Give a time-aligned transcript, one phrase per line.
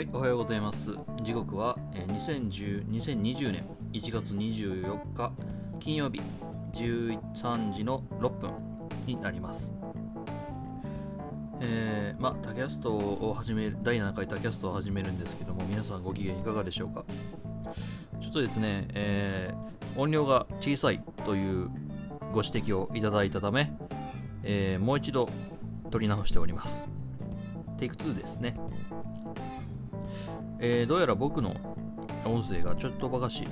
[0.00, 0.96] はい、おはようございます。
[1.22, 5.30] 時刻は、え2010 2020年1月24日
[5.78, 6.22] 金曜日
[6.72, 8.50] 13時の6分
[9.04, 9.70] になります。
[11.60, 17.04] えー、まあ、タキャストを始める、第7回タキャストを始めるんですけども、皆さんご機嫌いかがでしょうか？
[18.22, 21.68] ちょっとですね、えー音量が小さいという
[22.32, 23.70] ご指摘をいただいたため、
[24.44, 25.28] えーもう一度
[25.90, 26.88] 撮り直しております。
[27.76, 28.58] テイク2ですね。
[30.60, 31.54] えーどうやら僕の
[32.24, 33.46] 音声がちょっとばかし、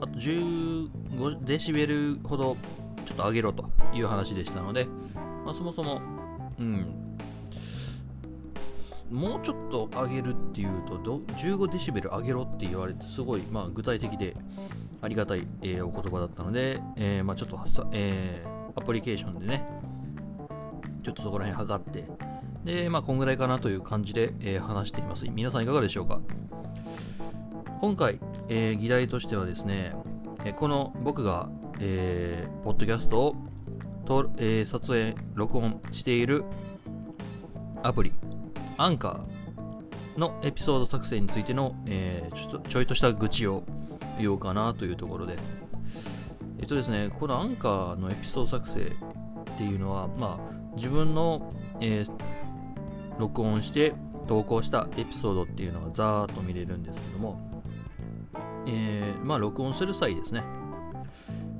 [0.00, 2.56] あと15デシベルほど
[3.04, 4.86] ちょっと上げろという話でしたので、
[5.44, 6.00] まあ、そもそも、
[6.58, 7.18] うん、
[9.10, 14.34] もうちょっと上げるっていうとど、15デシベル上げろって言われて、すごい、まあ、具体的で
[15.02, 17.58] ありがたい、えーお言葉だったので、えーまあ、ちょっと、
[17.92, 19.66] えーアプリケーションでね、
[21.02, 22.04] ちょっとそこら辺測って、
[22.66, 25.24] で、まあ、こんぐらいかなという感じで、えー話しています。
[25.30, 26.20] 皆さんいかがでしょうか？
[27.80, 29.94] 今回、えー議題としてはですね、
[30.44, 33.36] えこの僕が、えーポッドキャストを
[34.04, 36.44] と、えー撮影、録音している
[37.84, 38.12] アプリ、
[38.76, 43.62] アンカーのエピソード作成についての、えーちょっとちょいとした愚痴を
[44.18, 45.38] 言おうかなというところで、
[46.58, 52.35] えっとですね、このアンカーのエピソード作成っていうのは、まあ、自分の、えー
[53.18, 53.94] 録音して
[54.28, 57.62] 投稿したエピソードっていうのがざーっと見れるんですけども、
[58.66, 60.42] えーまあ、録音する際ですね、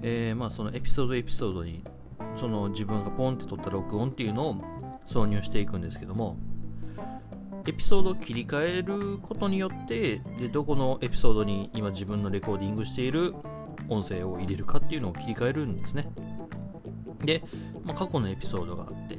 [0.02, 1.84] えーまあ、そのエピソードエピソードに
[2.38, 4.56] その自分がポンって撮った録音っていうのを
[5.06, 6.36] 挿入していくんですけども
[7.66, 13.34] エピソードを切り替えることによってでどこのエピソードに今自分のレコーディングしている
[13.88, 16.08] 音声を入れるかっていうのを切り替えるんですね。
[17.24, 17.42] で、
[17.84, 19.18] まあ、過去のエピソードがあって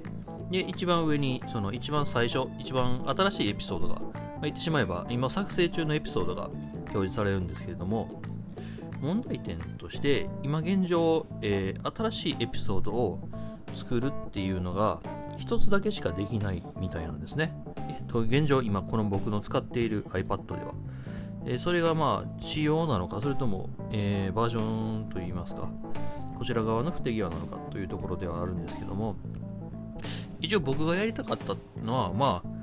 [0.52, 6.50] で一番上にその一番最初一番新しいエピソードが、まあ、言ってしまえば今作成中のエピソードが
[6.88, 8.22] 表示されるんですけれども
[9.02, 13.30] 問題点として今現状、えー新しいエピソードを
[13.74, 15.02] 作るっていうのが
[15.38, 17.54] 一つだけしかできないみたいなんですね、
[17.90, 20.74] えっと現状今この僕の使っている iPad では、
[21.46, 25.70] えーそれがまあ仕様なのかそれとも、えバージョンといいますか
[26.38, 29.16] こちら側の不手際なのかというところではあるんですけども
[30.40, 32.58] 一応僕がやりたかったのはまあ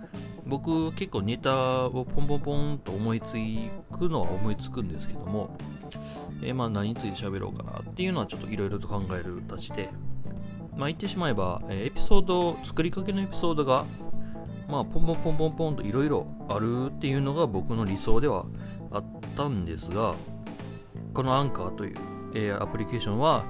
[0.47, 3.33] 僕結構ネタをポンポンポンと思いつ
[3.97, 5.57] くのは思いつくんですけども、
[6.43, 9.89] えーまあ何について喋ろうかなっていうのはちょっといろいろと考えるたちで
[10.77, 13.87] まあ言ってしまえば、えーエピソード作りかけのエピソードが
[14.69, 18.45] まあポンポンポンポンポンといろいろあるっていうのが僕の理想では
[18.91, 19.05] あっ
[19.37, 20.15] たんですが
[21.15, 21.97] このアンカーという、
[22.35, 23.45] えーアプリケーションは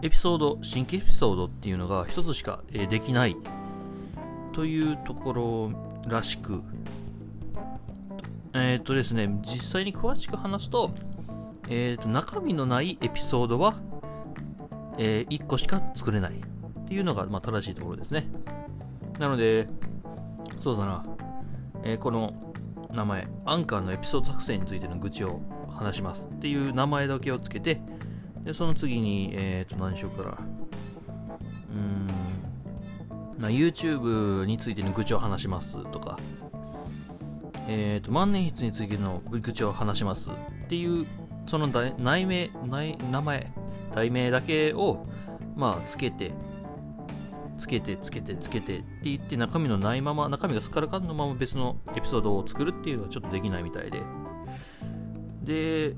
[0.00, 3.36] エピソード新規エピソードっていうのが一つしか、えできない
[4.58, 6.64] というところらしく、
[8.52, 10.90] えっ、とですね、実際に詳しく話すと、
[11.68, 13.76] えっ、と、中身のないエピソードは、
[14.98, 18.26] え1個しか作れないっていうのが、まあ、正しいところですね。
[19.20, 19.68] なので、
[20.58, 21.06] そうだな、
[21.84, 22.34] えーこの
[22.90, 27.80] 名前、アンカーのエピソード作成についての愚痴を話しますっていう名前だけをつけて、
[28.42, 30.57] でその次に、えっ、と、何しようかな。
[33.38, 36.18] まあ、YouTube についての愚痴を話しますとか、
[37.68, 41.06] えっ、と、万年筆についての愚痴を話しますっていう、
[41.46, 43.52] その内名、内名前、
[43.94, 45.06] 題名だけを、
[45.54, 46.32] まあ、つけて、
[47.58, 54.02] つけて、つけて、つけてって言って、中身のないまま、中身がすっからかんのまま別のエピソードを作るっていうのはちょっとできないみたいで。
[55.42, 55.96] で、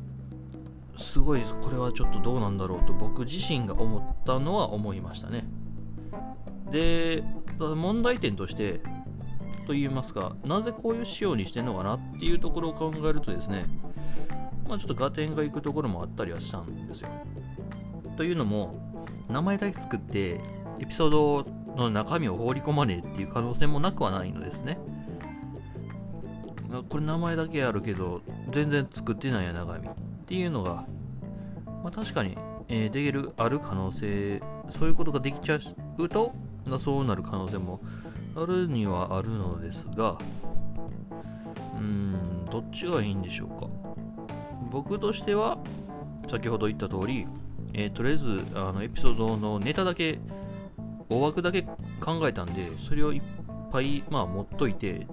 [0.98, 5.44] すごい、これはちょっとどうなんだろうと僕自身が思ったのは思いましたね。
[6.70, 7.24] で、
[7.58, 8.80] 問題点として、
[9.66, 13.66] と言いますか、なぜこういう仕様にしてんのかなっていうところを考えるとですね、
[14.68, 17.08] まあちょっと合点がいくところもあったりはしたんですよ。
[18.16, 18.74] というのも、
[19.28, 20.40] 名前だけ作って、
[20.78, 24.78] エピソードの中身を放り込まねえっていう可能性もなくはないのですね。
[26.88, 28.22] これ名前だけあるけど、
[28.52, 29.90] 全然作ってないや中身っ
[30.26, 30.84] ていうのが、
[31.82, 32.36] まあ確かに、
[32.68, 34.40] えーできる、ある可能性、
[34.78, 35.58] そういうことができちゃ
[35.98, 36.32] うと、
[36.70, 37.80] まあそうなる可能性も
[38.36, 43.66] あるにはあるのですが、うーん、どっちがいいんでしょうか。
[44.70, 45.58] 僕としては、
[46.30, 47.26] 先ほど言った通り、
[47.74, 50.20] えーとりあえずあのエピソードのネタだけ、
[51.08, 51.62] 大枠だけ
[52.00, 53.22] 考えたんで、それをいっ
[53.72, 55.08] ぱい、まあ、持っといて、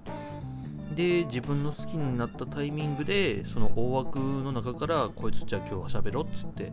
[0.95, 6.71] で、自分の好きになったタイミングで、その大枠の中から、こいつじゃあ今日は喋ろうっつって、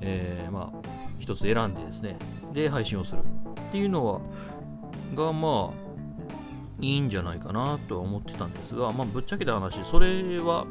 [0.00, 0.88] えーまあ、
[1.18, 2.16] 一つ選んでですね、
[2.52, 4.20] で、配信をするっていうのは、
[5.14, 5.86] が、まあ、
[6.80, 10.66] いいんじゃないかなとは思ってたんですが、まあ、ぶっちゃけた話、それは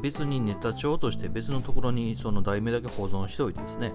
[0.00, 3.92] 別にネタ帳として別のところにその題名だけ保存しておいてですね。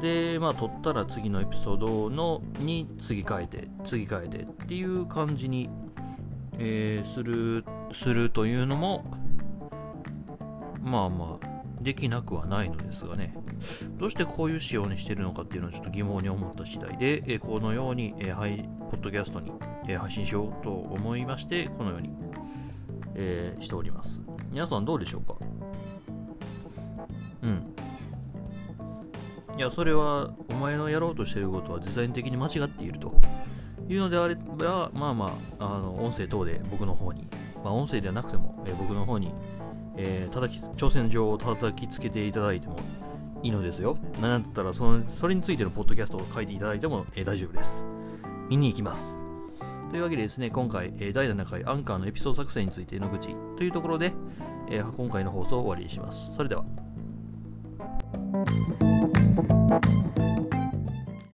[0.00, 5.70] で、まあ、撮ったら次のエピソードのに次変えて、次変えてっていう感じに、
[6.58, 7.64] えー、する、
[7.94, 9.04] するというのも、
[10.82, 11.55] まあまあ、
[11.86, 13.32] できなくはないのですがね、
[13.96, 19.52] どうしてこういう仕様にしてるのかっていうのをちょっと疑問に思った次第で、えこのように、えはい、ポッドキャストに、
[19.86, 22.10] え配信しようと思いまして、このように、
[23.14, 24.20] えー、しております。
[24.50, 25.36] 皆さんどうでしょうか？
[27.44, 27.74] うん。
[29.56, 33.14] いや、それは、お前のやろうとしてることはデザイン的に間違っていると
[33.88, 37.28] いうのであれば、まあまあ、あの音声等で僕の方に、
[37.62, 39.32] まあ、音声ではなくても、え僕の方に、
[39.96, 42.76] えー、叩き挑戦状を叩きつけていただいても
[43.42, 43.98] いいのですよ。
[44.20, 47.84] なんだったらその、それについてのポッドキャストを書いていただいても、えー、大丈夫です。
[48.48, 49.18] 見に行きます。
[49.90, 54.12] というわけでですね、今回、えー、第7回アンカーのエピソード作成についての口というところで、
[54.68, 56.30] えー、今回の放送を終わりにします。
[56.36, 56.64] それでは。